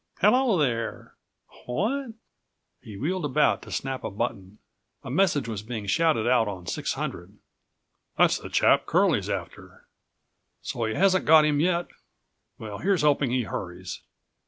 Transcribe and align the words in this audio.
"Hello, 0.19 0.57
there! 0.57 1.13
What—" 1.67 2.13
He 2.81 2.97
wheeled 2.97 3.23
about 3.23 3.61
to 3.61 3.71
snap 3.71 4.03
a 4.03 4.09
button. 4.09 4.57
A 5.03 5.11
message 5.11 5.47
was 5.47 5.61
being 5.61 5.85
shouted 5.85 6.27
out 6.27 6.47
on 6.47 6.65
600.70 6.65 7.35
"That's 8.17 8.39
the 8.39 8.49
chap 8.49 8.87
Curlie's 8.87 9.29
after. 9.29 9.85
So 10.63 10.85
he 10.85 10.95
hasn't 10.95 11.25
got 11.25 11.45
him 11.45 11.59
yet? 11.59 11.85
Well, 12.57 12.79
here's 12.79 13.03
hoping 13.03 13.29
he 13.29 13.43
hurries." 13.43 14.01